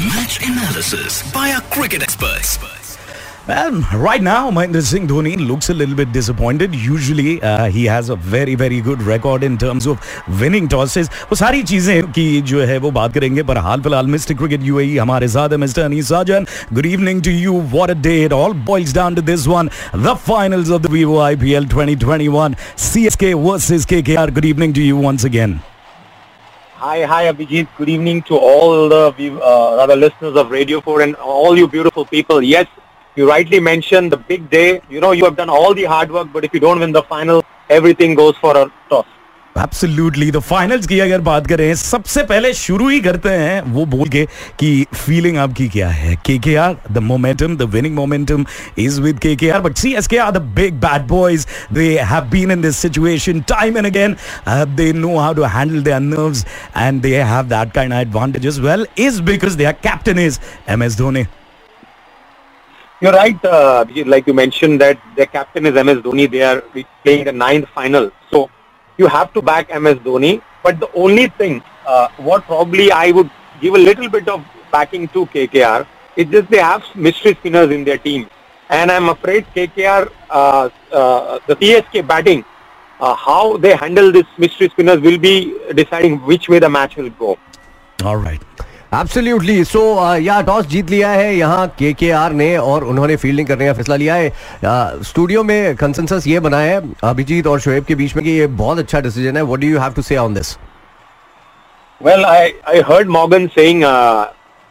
Match 0.00 0.36
analysis 0.42 1.22
by 1.32 1.52
our 1.52 1.60
cricket 1.74 2.02
experts. 2.02 2.58
Well, 3.48 3.82
right 3.94 4.22
now, 4.22 4.50
Mahendra 4.50 4.82
Singh 4.82 5.06
Dhoni 5.06 5.36
looks 5.48 5.68
a 5.70 5.74
little 5.74 5.94
bit 5.94 6.12
disappointed. 6.12 6.74
Usually, 6.74 7.40
uh, 7.40 7.66
he 7.66 7.84
has 7.84 8.08
a 8.08 8.16
very, 8.16 8.56
very 8.56 8.80
good 8.80 9.02
record 9.02 9.44
in 9.44 9.56
terms 9.56 9.86
of 9.86 10.00
winning 10.40 10.66
tosses. 10.68 11.08
वो 11.30 11.36
सारी 11.36 11.62
चीजें 11.62 12.12
की 12.12 12.40
जो 12.50 12.64
है 12.66 12.78
वो 12.78 12.90
बात 12.90 13.14
करेंगे 13.14 13.42
पर 13.50 13.58
हाल 13.66 13.82
फिलहाल 13.82 14.06
मिस्टर 14.16 14.34
क्रिकेट 14.34 14.62
यूएई 14.62 14.96
हमारे 14.96 15.28
साथ 15.36 15.50
है 15.50 15.56
mister 15.66 15.82
Anees 15.82 16.08
Sajan 16.08 16.46
good 16.72 16.86
evening 16.86 17.22
to 17.24 17.30
you 17.30 17.60
what 17.76 17.90
a 17.90 18.00
day 18.08 18.16
it 18.24 18.32
all 18.32 18.52
boils 18.72 18.94
down 18.94 19.14
to 19.14 19.22
this 19.30 19.46
one 19.46 19.70
the 19.96 20.16
finals 20.26 20.70
of 20.70 20.80
the 20.80 20.90
Vivo 20.96 21.18
IPL 21.28 21.68
2021 21.76 22.58
CSK 22.88 23.32
versus 23.46 23.86
KKR 23.94 24.30
good 24.30 24.44
evening 24.44 24.74
to 24.74 24.80
you 24.80 24.96
once 25.02 25.26
again 25.26 25.58
Hi, 26.81 27.03
hi, 27.03 27.25
Abhijit. 27.31 27.67
Good 27.77 27.89
evening 27.89 28.23
to 28.23 28.35
all 28.35 28.89
the 28.89 29.13
uh, 29.39 29.83
other 29.83 29.95
listeners 29.95 30.35
of 30.35 30.49
Radio 30.49 30.81
4 30.81 31.01
and 31.01 31.15
all 31.17 31.55
you 31.55 31.67
beautiful 31.67 32.05
people. 32.05 32.41
Yes, 32.41 32.65
you 33.15 33.29
rightly 33.29 33.59
mentioned 33.59 34.11
the 34.11 34.17
big 34.17 34.49
day. 34.49 34.81
You 34.89 34.99
know, 34.99 35.11
you 35.11 35.23
have 35.25 35.35
done 35.35 35.47
all 35.47 35.75
the 35.75 35.83
hard 35.83 36.11
work, 36.11 36.29
but 36.33 36.43
if 36.43 36.55
you 36.55 36.59
don't 36.59 36.79
win 36.79 36.91
the 36.91 37.03
final, 37.03 37.45
everything 37.69 38.15
goes 38.15 38.35
for 38.37 38.57
a 38.57 38.73
toss. 38.89 39.05
Absolutely 39.57 40.29
तो 40.31 40.39
finals 40.39 40.85
की 40.87 40.99
अगर 40.99 41.21
बात 41.21 41.47
करें 41.47 41.73
सबसे 41.75 42.23
पहले 42.23 42.53
शुरू 42.53 42.87
ही 42.89 42.99
करते 43.01 43.29
हैं 43.29 43.61
वो 43.73 43.85
बोल 43.85 44.09
के 44.09 44.25
कि 44.59 44.69
फीलिंग 44.93 45.37
आपकी 45.37 45.67
क्या 45.69 45.87
है? 45.89 46.15
K 46.25 46.37
K 46.39 46.55
R 46.55 46.77
the 46.91 46.97
momentum 46.97 47.57
the 47.57 47.61
winning 47.73 47.95
momentum 47.95 48.45
is 48.79 49.01
with 49.01 49.19
K 49.19 49.35
K 49.35 49.49
R 49.49 49.61
but 49.61 49.77
C 49.77 49.93
S 49.95 50.07
K 50.07 50.17
are 50.17 50.31
the 50.31 50.41
big 50.55 50.79
bad 50.85 51.07
boys 51.07 51.45
they 51.73 51.87
have 52.11 52.29
been 52.31 52.51
in 52.51 52.61
this 52.61 52.77
situation 52.77 53.41
time 53.49 53.77
and 53.77 53.85
again 53.85 54.15
they 54.75 54.91
know 54.93 55.17
how 55.17 55.33
to 55.33 55.43
handle 55.57 55.83
their 55.83 55.99
nerves 55.99 56.45
and 56.77 57.01
they 57.01 57.15
have 57.23 57.43
that 57.49 57.73
kind 57.73 57.93
advantage 57.93 58.47
as 58.47 58.59
well 58.59 58.87
is 59.07 59.21
because 59.31 59.57
their 59.57 59.71
captain 59.83 60.19
is 60.19 60.39
M 60.69 60.83
S 60.83 60.97
Dhoni 60.97 61.25
You're 63.01 63.11
right, 63.13 63.45
uh, 63.49 63.83
like 64.05 64.27
you 64.29 64.33
mentioned 64.39 64.81
that 64.81 64.99
their 65.15 65.25
captain 65.27 65.67
is 65.69 65.77
MS 65.83 66.01
Dhoni. 66.01 66.25
They 66.33 66.41
are 66.43 66.57
playing 67.05 67.23
the 67.25 67.31
ninth 67.37 67.69
final. 67.77 68.11
So 68.33 68.41
you 69.01 69.07
have 69.07 69.33
to 69.33 69.41
back 69.41 69.69
MS 69.69 69.99
Dhoni. 70.07 70.41
But 70.63 70.79
the 70.79 70.91
only 70.93 71.27
thing, 71.27 71.63
uh, 71.85 72.07
what 72.17 72.43
probably 72.43 72.91
I 72.91 73.11
would 73.11 73.29
give 73.59 73.73
a 73.73 73.83
little 73.89 74.09
bit 74.09 74.27
of 74.27 74.45
backing 74.71 75.07
to 75.09 75.25
KKR, 75.25 75.87
is 76.15 76.27
just 76.35 76.49
they 76.49 76.57
have 76.57 76.83
mystery 76.95 77.35
spinners 77.35 77.71
in 77.71 77.83
their 77.83 77.97
team. 77.97 78.29
And 78.69 78.91
I'm 78.91 79.09
afraid 79.09 79.45
KKR, 79.55 80.11
uh, 80.29 80.69
uh, 80.91 81.39
the 81.47 81.55
TSK 81.55 82.07
batting, 82.07 82.45
uh, 82.99 83.15
how 83.15 83.57
they 83.57 83.75
handle 83.75 84.11
these 84.11 84.31
mystery 84.37 84.69
spinners 84.69 85.01
will 85.01 85.17
be 85.17 85.57
deciding 85.73 86.19
which 86.31 86.47
way 86.47 86.59
the 86.59 86.69
match 86.69 86.95
will 86.95 87.09
go. 87.09 87.37
All 88.03 88.17
right. 88.17 88.41
Absolutely 88.91 89.63
so 89.63 89.81
yeah 90.19 90.39
toss 90.41 90.65
जीत 90.67 90.89
लिया 90.89 91.09
है 91.09 91.35
यहाँ 91.35 91.67
के 91.79 91.91
K 91.93 92.09
are 92.11 92.31
ने 92.33 92.55
और 92.59 92.83
उन्होंने 92.83 93.15
fielding 93.17 93.47
करने 93.47 93.65
का 93.65 93.73
फैसला 93.73 93.95
लिया 93.95 94.15
है 94.15 94.31
स्टूडियो 95.03 95.41
uh, 95.41 95.47
में 95.47 95.75
कंसेंसस 95.75 96.27
ये 96.27 96.39
बना 96.39 96.59
है 96.59 96.81
अभिजीत 97.03 97.47
और 97.47 97.59
शोएब 97.59 97.85
के 97.85 97.95
बीच 97.95 98.15
में 98.15 98.23
कि 98.25 98.31
ये 98.31 98.47
बहुत 98.55 98.79
अच्छा 98.79 98.99
डिसीज़न 98.99 99.37
है 99.37 99.43
what 99.43 99.59
do 99.59 99.67
you 99.67 99.79
have 99.79 99.93
to 99.93 100.01
say 100.01 100.17
on 100.17 100.33
this 100.33 100.55
well 102.01 102.25
I 102.25 102.51
I 102.69 102.79
heard 102.87 103.09
Morgan 103.09 103.47
saying 103.53 103.83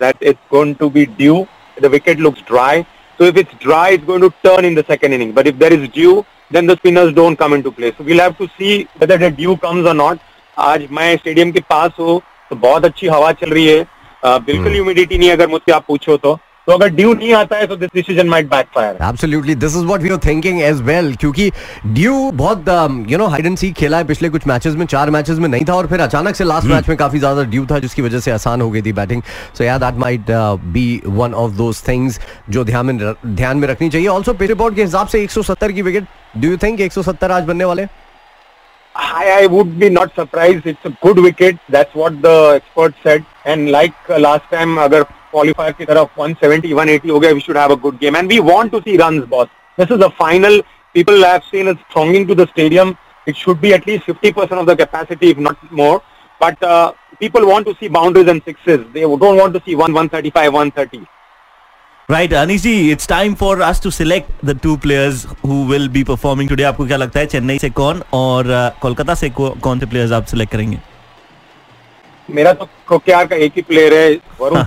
that 0.01 0.23
it's 0.23 0.41
going 0.51 0.75
to 0.75 0.89
be 0.91 1.05
dew 1.15 1.45
the 1.77 1.91
wicket 1.93 2.21
looks 2.21 2.43
dry 2.49 2.83
so 3.19 3.27
if 3.27 3.39
it's 3.39 3.63
dry 3.63 3.95
it's 3.95 4.05
going 4.07 4.23
to 4.23 4.29
turn 4.45 4.65
in 4.65 4.75
the 4.75 4.85
second 4.89 5.15
inning 5.15 5.33
but 5.35 5.47
if 5.47 5.57
there 5.57 5.73
is 5.73 5.87
dew 5.93 6.13
then 6.53 6.67
the 6.67 6.77
spinners 6.77 7.15
don't 7.15 7.39
come 7.39 7.55
into 7.55 7.71
play 7.71 7.91
so 7.91 8.05
we 8.05 8.13
will 8.13 8.21
have 8.21 8.35
to 8.39 8.47
see 8.49 8.79
whether 9.01 9.29
the 9.29 9.33
dew 9.37 9.55
comes 9.63 9.87
or 9.87 9.97
not 9.97 10.19
आज 10.57 10.87
मैं 10.93 11.17
stadium 11.17 11.53
के 11.53 11.61
पास 11.71 11.91
हूँ 12.01 12.21
तो 12.51 12.57
बहुत 12.59 12.85
अच्छी 12.85 13.07
हवा 13.07 13.33
चल 13.33 13.51
रही 13.51 13.67
है 13.67 14.00
बिल्कुल 14.25 14.73
ह्यूमिडिटी 14.73 15.19
नहीं 15.19 15.31
अगर 15.31 15.49
मुझसे 15.49 15.73
आप 15.73 15.85
पूछो 15.89 16.17
तो। 16.17 16.39
तो 16.67 16.73
अगर 16.73 16.89
ड्यू 16.89 17.13
नहीं 17.15 17.33
आता 17.35 17.57
है 17.57 17.67
तो 17.67 17.77
this 17.77 17.89
decision 17.95 18.29
might 18.29 18.49
backfire 18.51 18.97
absolutely 19.03 19.55
this 19.55 19.77
is 19.77 19.85
what 19.85 20.01
we 20.01 20.11
are 20.11 20.19
thinking 20.27 20.61
as 20.63 20.81
well 20.83 21.15
क्योंकि 21.17 21.51
ड्यू 21.87 22.31
बहुत 22.35 22.69
you 23.11 23.19
know 23.19 23.27
hide 23.27 23.47
and 23.47 23.57
seek 23.59 23.75
खेला 23.75 23.99
है 23.99 24.05
पिछले 24.05 24.29
कुछ 24.29 24.47
मैचेस 24.47 24.75
में 24.75 24.85
चार 24.87 25.11
मैचेस 25.11 25.39
में 25.39 25.49
नहीं 25.49 25.65
था 25.65 25.75
और 25.75 25.87
फिर 25.87 26.01
अचानक 26.01 26.37
से 26.37 26.45
लास्ट 26.45 26.67
मैच 26.67 26.89
में 26.89 26.97
काफ़ी 26.97 27.19
ज़्यादा 27.19 27.43
ड्यू 27.45 27.67
था 27.67 27.79
जिसकी 27.79 28.03
वजह 28.03 28.21
से 28.21 28.31
आसान 28.31 28.61
हो 28.61 28.71
गई 28.71 28.83
थी 28.83 28.93
batting 28.93 29.23
so 29.59 29.65
yeah 29.65 29.79
that 29.79 29.95
might 29.95 30.31
be 30.73 31.03
one 31.07 31.35
of 31.35 31.53
those 31.53 31.83
things 31.89 32.21
जो 32.51 32.65
ध्यान 32.65 32.87
में 32.87 32.99
ध्यान 33.27 33.57
में 33.57 33.69
रखनी 33.69 33.89
चाहिए. 33.89 34.09
ऑल्सो 34.09 34.33
पिच 34.33 34.49
रिपोर्ट 34.49 34.77
के 34.77 34.83
हिसाब 34.83 35.07
से 35.07 35.27
170 35.27 35.73
की 35.73 35.83
विकेट 35.83 36.05
डू 36.37 36.49
यू 36.49 36.57
थिंक 36.57 36.81
170 36.81 37.31
आज 37.31 37.45
बनने 37.45 37.65
वाले 37.65 37.87
I, 39.00 39.44
I 39.44 39.46
would 39.48 39.78
be 39.78 39.90
not 39.90 40.16
surprised. 40.16 40.66
It's 40.66 40.86
a 40.86 40.98
good 41.02 41.18
wicket. 41.18 41.58
That's 41.68 41.94
what 41.94 42.22
the 42.22 42.62
experts 42.62 42.96
said. 43.04 43.26
And 43.44 43.72
like 43.72 43.94
uh, 44.10 44.20
last 44.20 44.50
time, 44.50 44.78
अगर 44.80 45.06
qualifier 45.34 45.78
की 45.78 45.86
तरफ 45.86 46.18
170, 46.18 46.74
180 46.74 47.10
हो 47.10 47.20
गया, 47.20 47.34
we 47.34 47.42
should 47.42 47.58
have 47.58 47.72
a 47.72 47.76
good 47.76 48.00
game. 48.00 48.16
And 48.16 48.30
we 48.30 48.40
want 48.40 48.72
to 48.72 48.82
see 48.84 48.98
runs, 48.98 49.26
boss. 49.26 49.50
This 49.78 49.92
is 49.92 50.00
a 50.00 50.10
final. 50.12 50.62
People 50.94 51.22
have 51.24 51.44
seen 51.52 51.68
us 51.68 51.78
thronging 51.92 52.26
to 52.28 52.36
the 52.36 52.48
stadium. 52.48 52.98
It 53.26 53.36
should 53.36 53.60
be 53.60 53.74
at 53.74 53.86
least 53.86 54.06
50% 54.06 54.52
of 54.52 54.66
the 54.66 54.76
capacity, 54.76 55.32
if 55.32 55.38
not 55.38 55.72
more. 55.72 56.02
But 56.40 56.62
uh, 56.64 56.94
people 57.20 57.46
want 57.46 57.68
to 57.68 57.76
see 57.80 57.90
boundaries 57.90 58.30
and 58.30 58.42
sixes. 58.44 58.86
They 58.94 59.02
don't 59.02 59.38
want 59.38 59.54
to 59.56 59.62
see 59.66 59.76
1, 59.76 59.92
135, 59.92 60.54
130. 60.54 61.06
Right 62.11 62.33
Anish 62.35 62.61
ji 62.63 62.71
it's 62.91 63.09
time 63.09 63.35
for 63.35 63.61
us 63.63 63.83
to 63.83 63.91
select 63.91 64.45
the 64.45 64.59
two 64.63 64.77
players 64.77 65.25
who 65.47 65.65
will 65.65 65.89
be 65.89 66.03
performing 66.05 66.49
today 66.49 66.63
आपको 66.63 66.87
क्या 66.87 66.97
लगता 66.97 67.21
है 67.21 67.27
चेन्नई 67.27 67.59
से 67.59 67.71
कौन 67.71 68.03
और 68.13 68.45
कोलकाता 68.83 69.15
से 69.15 69.29
कौन 69.41 69.81
से 69.81 69.87
प्लेयर्स 69.87 70.13
आप 70.13 70.25
सिलेक्ट 70.25 70.53
करेंगे? 70.53 70.79
मेरा 72.29 72.53
तो 72.53 72.69
कोकेआर 72.87 73.27
का 73.27 73.37
एक 73.37 73.53
ही 73.57 73.63
प्लेयर 73.63 73.95
है 73.95 74.09
Varun 74.41 74.65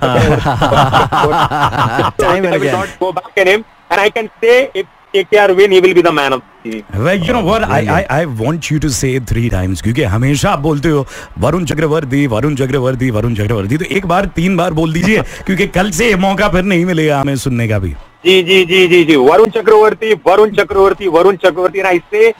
go 2.99 3.11
back 3.11 3.39
in 3.39 3.47
him 3.47 3.63
and 3.91 3.99
I 3.99 4.09
can 4.09 4.27
say 4.41 4.61
if 4.75 4.87
KKR 5.13 5.55
win, 5.55 5.71
he 5.71 5.79
will 5.79 5.93
be 5.93 6.01
the 6.01 6.11
man 6.11 6.33
of 6.33 6.41
the 6.63 6.71
team. 6.71 6.85
Well, 6.91 7.15
you 7.15 7.33
know 7.33 7.43
what? 7.45 7.63
I, 7.63 7.81
I, 7.97 8.05
I 8.09 8.25
want 8.25 8.71
you 8.71 8.79
to 8.79 8.89
say 8.89 9.09
it 9.15 9.27
three 9.27 9.49
times 9.49 9.81
क्योंकि 9.81 10.03
हमेशा 10.13 10.51
आप 10.51 10.59
बोलते 10.59 10.89
हो 10.89 11.05
वरुण 11.39 11.65
चक्रवर्ती 11.71 12.25
वरुण 12.27 12.55
चक्रवर्ती 12.55 13.09
वरुण 13.17 13.35
चक्रवर्ती 13.35 13.77
तो 13.77 13.85
एक 13.97 14.05
बार 14.05 14.25
तीन 14.35 14.55
बार 14.57 14.73
बोल 14.79 14.93
दीजिए 14.93 15.21
क्योंकि 15.45 15.67
कल 15.75 15.91
से 15.97 16.13
मौका 16.23 16.47
फिर 16.55 16.63
नहीं 16.63 16.85
मिलेगा 16.85 17.19
हमें 17.19 17.35
सुनने 17.43 17.67
का 17.67 17.79
भी 17.79 17.89
जी 18.25 18.41
जी 18.43 18.63
जी 18.65 18.87
जी 18.87 19.03
जी 19.03 19.15
वरुण 19.15 19.49
चक्रवर्ती 19.57 20.13
वरुण 20.27 20.51
चक्रवर्ती 20.59 21.07
वरुण 21.17 21.35
चक्रवर्ती 21.43 21.81
ना 21.81 21.89
इससे 21.99 22.31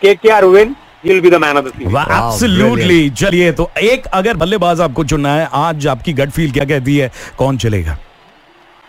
K 0.00 0.14
K 0.14 0.30
R 0.30 0.44
win 0.54 0.74
He'll 1.04 1.20
be 1.20 1.30
the 1.30 1.38
man 1.40 1.56
of 1.56 1.64
the 1.64 1.70
series. 1.76 1.94
Absolutely. 2.16 3.10
चलिए 3.20 3.50
तो 3.52 3.68
एक 3.82 4.04
अगर 4.14 4.36
बल्लेबाज 4.36 4.80
आपको 4.80 5.04
चुनना 5.04 5.34
है 5.34 5.48
आज 5.60 5.86
आपकी 5.94 6.12
गट 6.20 6.30
फील 6.30 6.52
क्या 6.52 6.64
कहती 6.64 6.96
है 6.96 7.10
कौन 7.38 7.56
चलेगा 7.64 7.96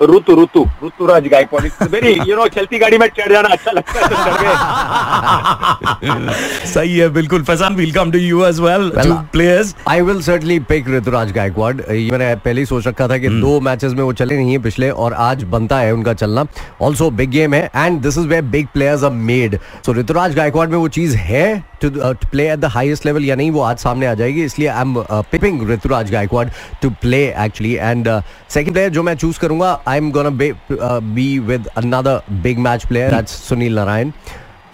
Ritu 0.01 0.35
Ritu 0.41 0.61
Ruturaj 0.83 1.27
Gaikwad. 1.27 1.87
Very 1.89 2.11
you 2.29 2.35
know 2.35 2.47
चलती 2.47 2.77
गाड़ी 2.79 2.97
में 2.97 3.07
चढ़ 3.17 3.31
जाना 3.31 3.49
अच्छा 3.49 3.71
लगता 3.71 3.99
है 3.99 4.05
सही 6.73 6.97
है 6.97 7.09
बिल्कुल. 7.09 7.43
Faizan 7.43 7.75
welcome 7.75 8.11
to 8.11 8.17
you 8.17 8.43
as 8.45 8.59
well 8.59 8.89
two 8.95 9.13
players 9.33 9.75
I 9.89 10.01
will 10.01 10.21
certainly 10.21 10.59
pick 10.69 10.89
Ruturaj 10.89 11.31
Gaikwad 11.31 11.73
मैंने 11.75 12.35
पहले 12.35 12.61
ही 12.61 12.65
सोच 12.65 12.87
रखा 12.87 13.07
था 13.07 13.17
कि 13.17 13.27
hmm. 13.27 13.41
दो 13.41 13.59
मैचेस 13.59 13.93
में 13.93 14.03
वो 14.03 14.13
चले 14.13 14.35
नहीं 14.35 14.51
है 14.51 14.57
पिछले 14.61 14.89
और 14.89 15.13
आज 15.13 15.43
बनता 15.53 15.77
है 15.79 15.93
उनका 15.93 16.13
चलना. 16.13 16.45
ऑल्सो 16.81 17.09
बिग 17.11 17.29
गेम 17.29 17.53
है 17.53 17.69
and 17.75 18.01
this 18.01 18.17
is 18.17 18.27
way 18.27 18.41
big 18.41 18.67
players 18.73 19.03
are 19.03 19.11
made 19.29 19.59
so 19.85 19.93
Ruturaj 19.93 20.35
Gaikwad 20.35 20.67
में 20.69 20.77
वो 20.77 20.87
चीज़ 20.97 21.15
है 21.17 21.63
to 21.81 21.89
play 22.31 22.49
at 22.51 22.59
the 22.59 22.65
highest 22.73 23.05
level 23.05 23.23
या 23.25 23.35
नहीं 23.35 23.51
वो 23.51 23.61
आज 23.61 23.77
सामने 23.77 24.05
आ 24.05 24.13
जाएगी. 24.13 24.43
इसलिए 24.43 24.67
I 24.67 24.81
am 24.81 24.93
tipping 25.31 25.69
Ruturaj 25.69 26.11
Gaikwad 26.11 26.47
to 26.81 26.89
play 27.01 27.23
actually 27.45 27.73
and 27.73 28.07
second 28.49 28.73
player 28.73 28.89
जो 28.89 29.03
मैं 29.03 29.15
चूज़ 29.15 29.39
करूँगा 29.39 29.79
I 29.87 29.97
am 29.97 30.11
gonna 30.11 30.29
be 30.29 31.27
with 31.47 31.67
another 31.77 32.21
big 32.43 32.59
match 32.59 32.85
player 32.85 33.11
that's 33.11 33.31
Sunil 33.49 33.75
Narine 33.75 34.11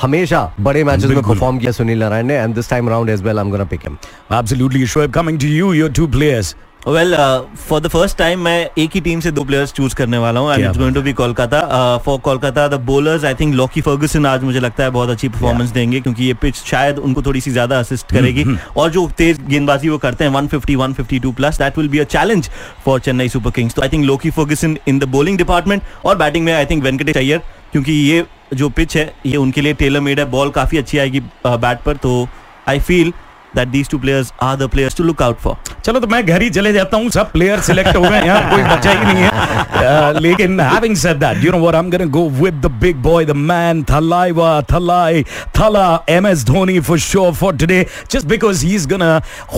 हमेशा 0.02 0.42
बड़े 0.60 0.84
मैचेस 0.84 1.12
में 1.12 1.22
परफॉर्म 1.24 1.58
किया 1.60 1.72
सुनील 1.72 2.00
नारायण 2.00 2.26
ने 2.28 2.34
and 2.34 2.56
this 2.56 2.70
time 2.70 2.88
around 2.88 3.10
as 3.10 3.22
well 3.24 3.40
I 3.40 3.46
am 3.46 3.52
gonna 3.52 3.64
pick 3.72 3.82
him 3.88 3.98
absolutely 4.38 4.86
Shoaib 4.88 5.12
coming 5.14 5.40
to 5.40 5.48
you 5.48 5.74
your 5.74 5.92
two 5.92 6.08
players 6.08 6.56
well 6.88 7.16
for 7.60 7.80
the 7.82 7.88
first 7.88 8.18
time 8.18 8.40
मैं 8.40 8.70
एक 8.78 8.92
ही 8.96 9.00
team 9.02 9.20
से 9.20 9.32
दो 9.32 9.44
प्लेयर्स 9.44 9.74
चूज़ 9.74 9.96
करने 9.96 10.18
वाला 10.18 10.40
हूँ. 10.40 10.54
And 10.54 10.66
it's 10.66 10.78
going 10.78 10.96
to 10.96 11.02
be 11.02 11.14
Kolkata. 11.14 11.98
For 12.06 12.20
Kolkata 12.20 12.68
the 12.68 12.80
bowlers 12.86 13.26
I 13.26 13.34
think 13.40 13.54
Lockie 13.56 13.82
Ferguson 13.82 14.26
आज 14.26 14.44
मुझे 14.44 14.60
लगता 14.60 14.84
है 14.84 14.90
बहुत 14.90 15.10
अच्छी 15.10 15.30
परफॉर्मेंस 15.30 15.70
देंगे 15.70 16.00
क्योंकि 16.02 16.24
ये 16.24 16.34
पिच 16.34 16.56
शायद 16.56 17.00
उनको 17.00 17.22
थोड़ी 17.22 17.42
सी 17.42 17.52
ज़्यादा 17.52 17.80
असिस्ट 17.80 18.06
hmm, 18.06 18.18
करेगी. 18.18 18.44
hmm. 18.44 18.58
और 18.78 18.90
जो 18.92 19.08
तेज 19.18 19.42
गेंदबाजी 19.48 19.90
वो 19.90 19.98
करते 19.98 20.24
हैं 20.24 20.32
150 20.32 20.76
152 20.78 21.34
plus 21.36 21.58
that 21.60 21.78
will 21.78 21.90
be 21.90 22.00
a 22.00 22.04
challenge 22.16 22.50
for 22.86 23.00
Chennai 23.00 23.30
Super 23.30 23.52
Kings 23.52 23.76
तो 23.76 23.82
I 23.82 23.90
think 23.90 24.06
Lockie 24.06 24.30
Ferguson 24.32 24.78
in 24.88 25.00
the 25.00 25.10
bowling 25.10 25.38
department 25.38 25.84
और 26.06 26.18
बैटिंग 26.18 26.46
में 26.46 26.54
आई 26.54 26.66
थिंक 26.66 26.84
वेंकटेश 26.84 27.18
अय्यर 27.18 27.42
क्योंकि 27.72 27.94
ये 27.94 28.26
जो 28.54 28.70
पिच 28.70 28.98
है 28.98 29.14
ये 29.26 29.38
उनके 29.38 29.62
लिए 29.62 29.74
टेलर 29.74 30.00
मेड 30.00 30.20
है. 30.20 30.26
बॉल 30.32 30.50
काफ़ी 30.52 30.78
अच्छी 30.78 30.98
आएगी 30.98 31.20
बैट 31.20 31.78
uh, 31.78 31.86
पर. 31.86 31.98
तो 31.98 32.28
I 32.68 32.80
feel 32.80 33.14
that 33.56 33.72
these 33.72 33.88
two 33.88 34.00
players 34.00 34.32
are 34.40 34.56
the 34.58 34.68
players 34.70 34.94
to 34.96 35.04
look 35.04 35.22
out 35.22 35.40
for. 35.46 35.56
चलो 35.86 36.00
तो 36.00 36.08
मैं 36.08 36.26
घर 36.26 36.42
ही 36.42 36.50
चले 36.50 36.74
जाता 36.74 36.98
हूँ 36.98 37.10
सब 37.10 37.32
प्लेयर 37.32 37.60
सिलेक्ट 37.68 37.96
हो 37.96 38.02
गए 38.02 38.22
यहाँ 38.26 38.50
कोई 38.52 38.64
बचा 38.64 38.92
ही 38.92 39.06
नहीं 39.14 39.24
है 39.24 39.68
Uh, 39.80 40.20
लेकिन 40.22 40.60
having 40.62 40.96
said 41.02 41.20
that 41.20 41.38
you 41.44 41.52
know 41.54 41.60
what 41.64 41.76
I'm 41.80 41.90
gonna 41.92 42.06
go 42.16 42.24
with 42.46 42.56
the 42.64 42.70
big 42.82 42.98
boy 43.02 43.20
the 43.28 43.34
man 43.34 43.84
Thalaiva 43.92 44.48
Thalai 44.72 45.26
Thala 45.60 45.84
MS 46.16 46.44
Dhoni 46.50 46.76
for 46.88 46.98
sure 46.98 47.30
for 47.42 47.52
today 47.54 47.78
just 48.16 48.28
because 48.28 48.62
he's 48.70 48.86
gonna 48.94 49.12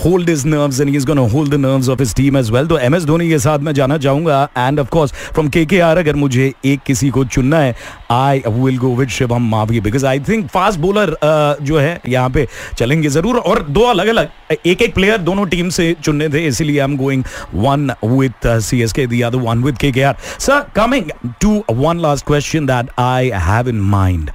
hold 0.03 0.27
his 0.33 0.45
nerves 0.45 0.79
and 0.79 0.93
he's 0.95 1.05
gonna 1.11 1.25
hold 1.27 1.49
the 1.55 1.57
nerves 1.63 1.87
of 1.95 2.03
his 2.05 2.13
team 2.19 2.35
as 2.41 2.51
well 2.57 2.67
तो 2.73 2.79
MS 2.89 3.07
Dhoni 3.11 3.29
के 3.29 3.39
साथ 3.47 3.65
मैं 3.69 3.73
जाना 3.79 3.97
चाहूँगा 4.05 4.37
and 4.65 4.83
of 4.83 4.91
course 4.97 5.15
from 5.37 5.49
KKR 5.57 5.97
अगर 6.03 6.15
मुझे 6.25 6.53
एक 6.73 6.83
किसी 6.91 7.09
को 7.17 7.25
चुनना 7.37 7.59
है 7.59 7.75
I 8.11 8.43
will 8.59 8.77
go 8.85 8.89
with 9.01 9.09
Shivam 9.17 9.49
Mavi 9.55 9.81
because 9.89 10.03
I 10.03 10.17
think 10.29 10.51
fast 10.57 10.81
bowler 10.85 11.07
uh, 11.31 11.55
जो 11.61 11.79
है 11.79 11.99
यहाँ 12.07 12.29
पे 12.37 12.47
चलेंगे 12.77 13.09
ज़रूर 13.17 13.37
और 13.37 13.63
दो 13.79 13.80
अलग 13.85 14.07
अलग 14.07 14.29
एक 14.65 14.81
एक 14.81 14.93
प्लेयर 14.95 15.17
दोनों 15.19 15.45
टीम 15.47 15.69
से 15.69 15.95
चुनने 16.03 16.29
थे, 16.29 16.45
इसीलिए 16.47 16.79
I 16.79 16.83
am 16.83 16.97
going 16.97 17.23
one 17.55 17.91
with 18.03 18.47
C 18.59 18.81
S 18.81 18.93
K 18.93 19.07
the 19.07 19.23
one 19.23 19.63
with 19.63 19.73
K 19.73 19.91
K 19.91 20.01
R 20.01 20.17
sir 20.39 20.65
coming 20.75 21.11
to 21.41 21.63
one 21.71 21.99
last 21.99 22.25
question 22.25 22.65
that 22.65 22.99
I 22.99 23.31
have 23.35 23.69
in 23.69 23.81
mind 23.91 24.31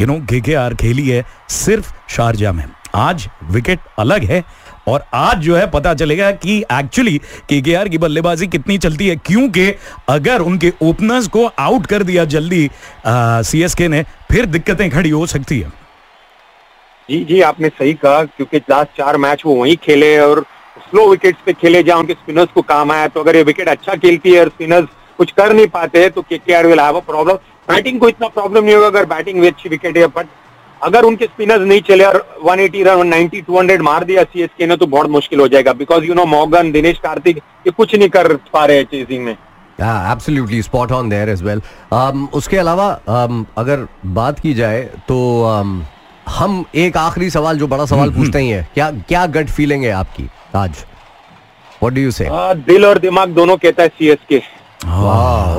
you 0.00 0.06
know 0.06 0.18
K 0.30 0.40
K 0.40 0.54
R 0.54 0.74
खेली 0.74 1.08
है 1.08 1.24
सिर्फ़ 1.50 1.92
Sharjah 2.10 2.52
में। 2.52 2.64
आज 2.94 3.28
wicket 3.50 3.80
अलग 3.98 4.24
है 4.24 4.42
और 4.88 5.04
आज 5.14 5.38
जो 5.38 5.56
है 5.56 5.66
पता 5.70 5.92
चलेगा 5.94 6.30
कि 6.34 6.56
एक्चुअली 6.72 7.18
केकेआर 7.48 7.88
की 7.88 7.98
बल्लेबाजी 7.98 8.46
कितनी 8.46 8.78
चलती 8.78 9.08
है, 9.08 9.16
क्योंकि 9.16 9.66
अगर 10.08 10.40
उनके 10.40 10.72
ओपनर्स 10.82 11.28
को 11.28 11.44
आउट 11.46 11.86
कर 11.86 12.02
दिया 12.02 12.24
जल्दी 12.26 12.68
सीएसके 13.06 13.88
ने, 13.88 14.02
फिर 14.32 14.46
दिक्कतें 14.46 14.90
खड़ी 14.90 15.10
हो 15.10 15.26
सकती 15.26 15.60
है। 15.60 15.72
जी 17.10 17.18
जी 17.24 17.40
आपने 17.40 17.68
सही 17.68 17.92
कहा 17.94 18.22
क्योंकि 18.24 18.58
लास्ट 18.70 18.96
चार 18.96 19.16
मैच 19.16 19.42
वो 19.46 19.54
वहीं 19.54 19.76
खेले 19.84 20.18
और 20.18 20.40
स्लो 20.76 21.08
विकेट्स 21.10 21.38
पे 21.46 21.52
खेले 21.52 21.82
जहाँ 21.82 21.98
उनके 21.98 22.12
स्पिनर्स 22.12 22.48
को 22.54 22.62
काम 22.62 22.92
आया 22.92 23.08
तो 23.08 23.20
अगर 23.20 23.36
ये 23.36 23.42
विकेट 23.42 23.68
अच्छा 23.68 23.94
खेलती 23.94 24.32
है 24.32 24.40
और 24.40 24.48
स्पिनर्स 24.48 24.88
कुछ 25.18 25.32
कर 25.32 25.52
नहीं 25.52 25.66
पाते 25.68 26.02
हैं 26.02 26.10
तो 26.10 26.22
K 26.22 26.54
R 26.54 26.66
will 26.66 26.80
have 26.80 26.96
a 26.96 27.00
problem 27.06 27.34
batting 27.68 27.98
को 28.00 28.08
इतना 28.08 28.28
प्रॉब्लम 28.28 28.64
नहीं 28.64 28.74
होगा 28.74 28.86
अगर 28.86 29.04
बैटिंग 29.06 29.40
भी 29.40 29.48
अच्छी 29.48 29.68
विकेट 29.68 29.96
है 29.96 30.06
बट 30.16 30.26
अगर 30.80 31.04
उनके 31.04 31.24
स्पिनर्स 31.24 31.66
नहीं 31.66 31.80
चले 31.88 32.04
और 32.04 32.24
180 32.46 32.86
रन 32.86 33.12
90 33.12 33.42
200 33.50 33.80
मार 33.82 34.04
दिया 34.04 34.22
सीएसके 34.24 34.66
ने 34.66 34.76
तो 34.76 34.86
बहुत 34.86 35.10
मुश्किल 35.10 35.40
हो 35.40 35.48
जाएगा 35.48 35.72
because 35.76 36.04
you 36.04 36.14
know 36.14 36.24
Morgan 36.28 36.72
Dinesh 36.72 36.98
Karthik 37.02 37.42
ये 37.66 37.70
कुछ 37.70 37.94
नहीं 37.94 38.08
कर 38.08 38.34
पा 38.52 38.64
रहे 38.64 38.76
हैं 38.76 38.84
चेजिंग 38.90 39.24
में। 39.24 39.32
Absolutely 39.32 40.62
spot 40.62 40.92
on 40.92 41.08
there 41.08 41.28
as 41.28 41.42
well 41.42 41.62
उसके 42.34 42.56
अलावा 42.58 42.88
um, 42.98 43.44
अगर 43.58 43.86
बात 44.14 44.40
की 44.40 44.54
जाए 44.54 44.82
तो 45.08 45.16
um, 45.54 45.80
हम 46.30 46.64
एक 46.74 46.96
आखिरी 46.96 47.28
सवाल 47.30 47.58
जो 47.58 47.66
बड़ा 47.68 47.84
सवाल 47.86 48.10
पूछते 48.10 48.38
ही 48.38 48.48
है। 48.50 48.68
क्या 48.74 48.90
क्या 49.08 49.24
गट 49.36 49.48
फीलिंग 49.50 49.84
है 49.84 49.90
आपकी 49.92 50.28
आज 50.56 50.70
व्हाट 51.82 51.92
डू 51.92 52.00
यू 52.00 52.10
से 52.10 52.28
दिल 52.64 52.84
और 52.86 52.98
दिमाग 52.98 53.28
दोनों 53.34 53.56
कहता 53.56 53.82
है 53.82 53.88
सीएसके. 53.88 54.38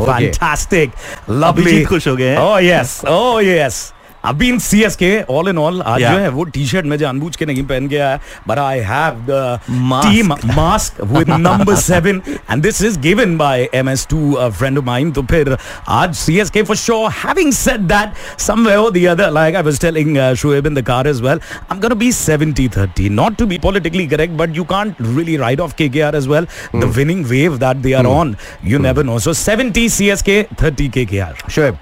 फैंटास्टिक 0.05 0.91
लवली 1.29 1.83
खुश 1.85 2.07
हो 2.07 2.15
गए 2.15 2.29
हैं। 2.29 2.37
ओह 2.39 2.59
यस 2.65 3.01
ओह 3.05 3.43
यस 3.45 3.81
अभी 4.25 4.47
in 4.49 4.59
CSK 4.59 5.11
all 5.29 5.47
in 5.49 5.57
all 5.57 5.81
आज 5.81 6.01
Yeah. 6.01 6.11
जो 6.11 6.17
है 6.19 6.29
वो 6.29 6.43
टी 6.55 6.65
शर्ट 6.67 6.85
में 6.85 6.97
जानबूझ 6.97 7.35
के 7.35 7.45
नहीं 7.45 7.63
पहन 7.67 7.87
के 7.89 7.97
आया 7.97 8.19
but 8.47 8.59
I 8.59 8.79
have 8.89 9.13
the 9.29 9.59
Mask. 9.91 10.05
Team 10.11 10.33
mask 10.55 11.01
with 11.11 11.29
number 11.29 11.75
seven 11.75 12.21
and 12.51 12.61
this 12.63 12.81
is 12.83 12.99
given 12.99 13.37
by 13.37 13.67
M 13.75 13.89
S 13.89 14.05
to 14.09 14.35
friend 14.57 14.77
of 14.77 14.85
mine 14.85 15.11
तो 15.11 15.21
फिर 15.31 15.55
आज 15.99 16.15
CSK 16.15 16.63
for 16.63 16.75
sure 16.77 17.09
having 17.23 17.51
said 17.53 17.81
that 17.93 18.39
somewhere 18.47 18.79
और 18.79 18.91
the 18.91 19.05
other 19.11 19.31
like 19.39 19.55
I 19.55 19.63
was 19.63 19.79
telling 19.81 20.17
Shoaib 20.41 20.67
in 20.69 20.75
the 20.77 20.81
car 20.87 21.01
as 21.09 21.19
well 21.25 21.39
I'm 21.69 21.79
going 21.83 21.93
to 21.93 21.97
be 22.01 22.09
70 22.17 22.67
30 22.75 23.07
not 23.19 23.37
to 23.41 23.47
be 23.51 23.57
politically 23.65 24.05
correct 24.13 24.35
but 24.41 24.55
you 24.59 24.65
can't 24.71 24.99
really 25.17 25.37
write 25.41 25.63
off 25.65 25.75
KKR 25.81 26.11
as 26.19 26.27
well 26.33 26.47
the 26.75 26.89
winning 26.97 27.23
wave 27.31 27.57
that 27.63 27.81
they 27.85 27.93
are 28.01 28.05
on 28.11 28.35
you 28.73 28.79
never 28.85 29.05
know 29.09 29.17
so 29.27 29.33
70 29.39 29.85
CSK 29.97 30.37
30 30.63 30.89
KKR 30.97 31.31
Shoaib 31.57 31.77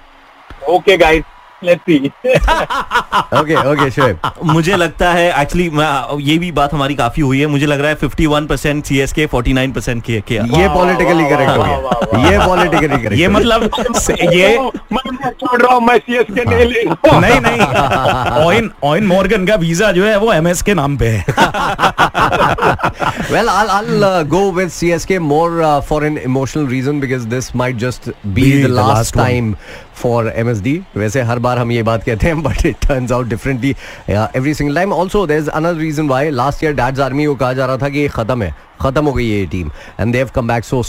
okay 0.70 0.96
guys 0.96 1.24
let's 1.24 1.28
see 1.28 1.39
okay 3.40 3.54
okay 3.70 3.90
Shoaib 3.90 4.18
मुझे 4.52 4.76
लगता 4.76 5.10
है 5.12 5.26
actually 5.42 5.70
ये 6.30 6.36
भी 6.38 6.50
बात 6.52 6.72
हमारी 6.74 6.94
काफ़ी 6.94 7.22
हुई 7.22 7.40
है। 7.40 7.46
मुझे 7.54 7.66
लग 7.66 7.80
रहा 7.80 7.90
है 7.90 7.96
51 7.98 8.46
percent 8.48 8.84
C 8.84 8.98
S 9.00 9.12
K 9.12 9.26
forty 9.34 9.52
nine 9.52 9.72
percent 9.72 10.02
K 10.04 10.20
K 10.28 10.34
ये 10.34 10.68
पॉलिटिकली 10.74 11.24
करेक्ट 11.30 11.56
हो 11.56 11.62
गया 11.62 12.30
ये 12.30 12.38
पॉलिटिकली 12.46 12.88
करेक्ट 12.88 13.12
ये 13.20 13.28
मतलब 13.28 13.70
ये 14.32 14.48
मैं 14.92 15.10
मैं 15.12 15.30
छोड़ 15.30 15.60
रहा 15.62 15.74
हूँ 15.74 15.82
मैं 15.86 15.98
सीएसके 15.98 16.44
नहीं 16.50 16.66
ले 16.72 16.82
रहा 16.88 17.18
नहीं 17.20 17.40
नहीं। 17.40 18.44
ऑइन 18.44 18.70
ऑइन 18.84 19.06
मॉर्गन 19.06 19.46
का 19.46 19.54
वीज़ा 19.66 19.92
जो 19.92 20.04
है 20.06 20.16
वो 20.18 20.32
एम 20.32 20.48
एस 20.48 20.62
के 20.62 20.74
नाम 20.74 20.96
पे 20.96 21.08
है। 21.08 21.24
Well, 23.30 23.48
I'll, 23.48 23.70
I'll 23.70 24.24
go 24.24 24.40
with 24.50 24.70
CSK 24.76 25.18
more 25.20 25.62
uh, 25.62 25.80
for 25.80 25.98
an 26.04 26.16
emotional 26.18 26.66
reason 26.66 26.98
because 27.00 27.26
this 27.26 27.54
might 27.54 27.76
just 27.76 28.06
be, 28.06 28.42
Be 28.42 28.62
the, 28.62 28.68
the 28.68 28.74
last, 28.74 28.88
last 28.88 29.14
time 29.14 29.56
for 30.02 30.32
M 30.36 30.50
S 30.50 30.60
D 30.62 30.80
वैसे 30.96 31.22
हर 31.22 31.38
बार 31.38 31.58
हम 31.58 31.72
ये 31.72 31.82
बात 31.82 32.04
कहते 32.04 32.26
हैं 32.26 32.42
but 32.42 32.66
it 32.66 32.76
turns 32.86 33.12
out 33.12 33.26
differently 33.28 33.74
every 34.10 34.54
single 34.54 34.74
time 34.74 34.92
also 34.92 35.26
there 35.26 35.38
is 35.38 35.50
another 35.50 35.80
reason 35.80 36.08
why 36.08 36.30
last 36.30 36.64
year 36.64 36.74
dad's 36.74 37.00
army 37.00 37.26
को 37.26 37.34
कहा 37.34 37.52
जा 37.52 37.66
रहा 37.66 37.76
था 37.76 37.88
कि 37.88 38.06
खत्म 38.08 38.42
है। 38.42 38.54
खत्म 38.82 39.04
हो 39.04 39.12
गई 39.12 39.24
ये 39.28 39.44
team 39.54 39.70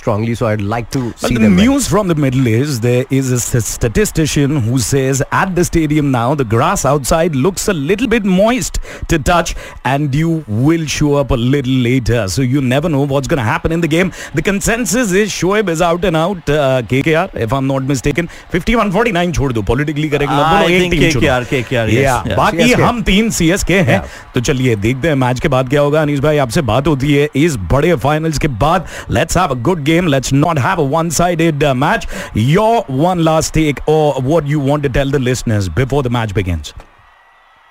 strongly 0.02 0.34
so 0.36 0.46
I'd 0.48 0.62
like 0.74 0.90
to 0.92 1.00
But 1.22 1.28
see 1.30 1.36
the 1.36 1.42
them 1.44 1.56
win. 1.56 1.66
news 1.66 1.88
from 1.88 2.08
the 2.12 2.16
middle 2.16 2.48
is 2.48 2.80
there 2.86 3.06
is 3.18 3.32
a 3.32 3.40
st- 3.46 3.64
statistician 3.64 4.58
who 4.68 4.78
says 4.80 5.22
at 5.40 5.56
the 5.56 5.64
stadium 5.70 6.12
now 6.12 6.28
the 6.42 6.46
grass 6.54 6.86
outside 6.92 7.36
looks 7.36 7.68
a 7.68 7.74
little 7.74 8.08
bit 8.14 8.26
moist 8.26 8.80
to 9.14 9.20
touch 9.32 9.54
and 9.94 10.16
you 10.16 10.32
will 10.68 10.86
show 10.86 11.16
up 11.22 11.32
a 11.32 11.40
little 11.56 11.80
later. 11.88 12.22
So 12.28 12.42
you 12.54 12.62
never 12.62 12.90
know 12.96 13.02
what's 13.14 13.28
going 13.34 13.42
to 13.44 13.48
happen 13.50 13.72
in 13.72 13.82
the 13.82 13.90
game. 13.96 14.12
The 14.36 14.42
consensus 14.42 15.12
is 15.24 15.30
Shoaib 15.32 15.70
is 15.76 15.82
out 15.90 16.06
and 16.12 16.18
out. 16.22 16.50
Uh, 16.50 16.82
KKR, 16.94 17.26
if 17.48 17.54
I'm 17.60 17.68
not 17.68 17.84
mistaken, 17.92 18.30
51-49 18.54 19.34
छोड़ 19.40 19.52
दो 19.54 19.64
politically 19.72 20.10
correct 20.16 20.32
मत 20.32 20.46
बोलो 20.54 20.68
I 20.68 20.72
एक 20.80 20.92
think. 20.92 21.04
KKR, 21.04 21.42
KKR, 21.54 21.86
yes, 21.96 22.00
Yeah, 22.00 22.24
yeah. 22.28 22.38
बाकी 22.38 22.64
CSK. 22.70 22.82
हम 22.82 23.02
तीन 23.12 23.30
CSK 23.40 23.80
हैं 23.92 24.02
तो 24.34 24.42
चलिए 24.52 24.76
देखते 24.88 25.08
हैं 25.08 25.16
मैच 25.26 25.40
के 25.40 25.48
बाद 25.58 25.70
क्या 25.70 25.82
होगा 25.82 26.02
अनीस 26.02 26.20
भाई 26.28 26.38
आपसे 26.48 26.62
बात 26.72 26.88
होती 26.88 27.14
है 27.14 27.28
इस 27.46 27.56
बड़े 27.72 27.81
फाइनल्स 27.97 28.38
के 28.38 28.49
बाद 28.49 28.87
let's 29.11 29.38
have 29.38 29.50
a 29.50 29.61
good 29.69 29.82
game 29.85 30.06
let's 30.06 30.32
not 30.32 30.58
have 30.58 30.79
a 30.79 30.88
one 30.97 31.11
sided 31.11 31.64
match 31.85 32.06
your 32.37 32.82
one 32.91 33.20
last 33.20 33.55
take 33.55 33.81
और 33.88 34.23
what 34.23 34.44
you 34.47 34.61
want 34.69 34.82
to 34.82 34.88
tell 34.88 35.12
the 35.12 35.17
listeners 35.17 35.69
before 35.69 36.05
the 36.05 36.12
match 36.19 36.32
begins 36.32 36.75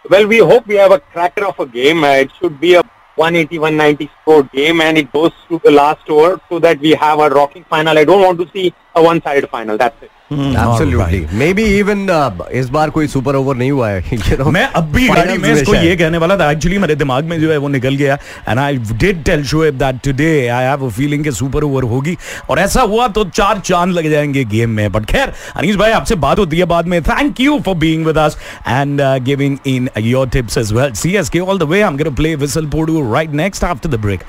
Well, 0.05 0.27
we 0.27 0.37
hope 0.37 0.67
we 0.67 0.75
have 0.75 0.91
a 0.91 0.99
cracker 0.99 1.45
of 1.45 1.59
a 1.59 1.65
game. 1.65 2.03
Uh, 2.03 2.09
it 2.23 2.31
should 2.39 2.59
be 2.59 2.75
a 2.75 2.81
180, 3.15 3.57
190 3.57 4.09
score 4.21 4.43
game, 4.43 4.81
and 4.81 4.99
it 4.99 5.11
goes 5.11 5.31
to 5.49 5.59
the 5.63 5.71
last 5.71 6.07
over 6.09 6.39
so 6.47 6.59
that 6.59 6.79
we 6.79 6.91
have 6.91 7.19
a 7.19 7.29
rocking 7.29 7.63
final. 7.63 7.97
I 7.97 8.03
don't 8.03 8.21
want 8.21 8.39
to 8.39 8.47
see 8.51 8.71
a 8.95 9.01
one-sided 9.01 9.49
final. 9.49 9.77
That's 9.77 10.03
it. 10.03 10.11
Even 10.30 12.08
uh, 12.10 12.48
इस 12.52 12.68
बार 12.68 12.90
कोई 12.90 13.06
super 13.06 13.36
over 13.36 13.56
नहीं 13.56 13.70
हुआ 13.70 13.88
है 13.88 14.10
you 14.10 14.32
know. 14.32 14.46
मैं 14.46 14.66
अब 14.66 14.84
भी 14.84 15.08
गाड़ी 15.08 15.38
में 15.38 15.52
इसको 15.52 15.74
ये 15.74 15.96
कहने 15.96 16.18
वाला 16.18 16.36
था 16.36 16.50
एक्चुअली 16.50 16.78
मेरे 16.78 16.94
दिमाग 16.94 17.24
में 17.24 17.40
जो 17.40 17.50
है 17.50 17.56
वो 17.56 17.68
निकल 17.68 17.94
गया 17.94 18.18
and 18.48 18.58
I 18.58 18.76
did 18.76 19.24
tell 19.24 19.44
Shoaib 19.44 19.78
that 19.78 20.00
today 20.04 20.46
I 20.48 20.64
have 20.64 20.86
a 20.86 20.88
feeling 20.88 21.24
कि 21.24 21.32
सुपर 21.32 21.64
ओवर 21.64 21.82
होगी 21.82 22.16
और 22.50 22.58
ऐसा 22.58 22.82
हुआ 22.82 23.08
तो 23.08 23.24
चार 23.24 23.58
चाँद 23.58 23.90
लग 23.90 24.10
जाएँगे 24.10 24.44
गेम 24.44 24.70
में 24.70 24.92
बट 24.92 25.04
खैर 25.04 25.32
अनीस 25.56 25.76
भाई 25.76 25.90
आपसे 25.90 26.14
बात 26.14 26.38
होती 26.38 26.58
है 26.58 26.64
बाद 26.64 26.86
में 26.86 27.02
thank 27.02 27.40
you 27.40 27.58
for 27.60 27.74
being 27.74 28.06
with 28.06 28.18
us 28.18 28.38
and 28.68 29.00
giving 29.02 29.58
in 29.66 29.88
your 29.98 30.28
tips 30.28 30.58
as 30.58 30.72
well 30.72 30.92
CSK 30.92 31.38
all 31.38 31.58
the 31.58 31.62
way 31.62 31.80
I 31.82 31.90
am 31.90 31.96
gonna 31.96 32.10
play 32.10 32.34
whistle 32.36 32.66
Podu 32.66 33.14
right 33.14 33.30
next 33.30 33.64
after 33.64 33.88
the 33.88 33.94
break. 33.94 34.20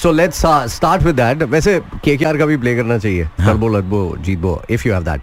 So 0.00 0.10
let's 0.20 0.44
uh, 0.44 0.68
start 0.76 1.02
with 1.02 1.16
that. 1.16 1.42
वैसे 1.42 1.80
KKR 2.08 2.38
का 2.38 2.46
भी 2.46 2.56
play 2.56 2.76
करना 2.76 2.98
चाहिए 2.98 3.28
जीतबो 4.24 4.62
if 4.70 4.89
you 4.90 4.96
have 4.96 5.08
that. 5.08 5.20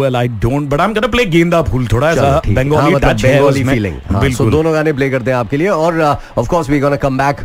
Well 0.00 0.16
I 0.16 0.28
don't 0.42 0.68
but 0.68 0.80
I 0.80 0.86
am 0.86 0.94
gonna 0.94 1.08
play 1.08 1.24
Genda 1.26 1.62
Phool 1.62 1.86
थोड़ा 1.92 2.14
सा 2.14 2.22
है। 2.22 2.30
हाँ, 2.30 2.54
बंगाली 2.54 2.94
टच 3.02 3.24
है 3.24 3.42
उसमें। 3.42 3.72
फीलिंग 3.74 3.96
सो 3.96 4.20
बिल्कुल। 4.20 4.50
दोनों 4.50 4.74
गाने 4.74 4.92
प्ले 4.92 5.10
करते 5.10 5.30
हैं 5.30 5.38
आपके 5.38 5.56
लिए 5.56 5.68
और 5.68 6.00
of 6.02 6.48
course 6.48 6.70
we 6.70 6.80
gonna 6.80 6.96
come 7.04 7.18
back 7.18 7.40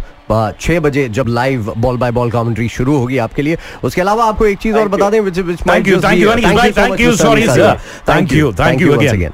छह 0.61 0.79
बजे 0.79 1.07
जब 1.09 1.27
live 1.29 1.73
ball 1.77 1.97
by 1.97 2.11
ball 2.11 2.31
commentary 2.31 2.67
शुरू 2.69 2.97
होगी 2.97 3.17
आपके 3.25 3.41
लिए। 3.41 3.57
उसके 3.83 4.01
अलावा 4.01 4.25
आपको 4.25 4.45
एक 4.45 4.57
चीज़ 4.59 4.77
और 4.77 4.87
बता 4.87 5.09
दें 5.09 5.19
thank 5.25 5.87
you 5.87 5.99
thank 6.01 6.17
you 6.17 6.31
thank 6.77 6.99
you 7.01 7.15
sorry 7.15 7.47
thank 7.47 8.33
you 8.33 8.51
thank 8.53 8.81
you 8.81 8.95
bhai, 8.95 9.31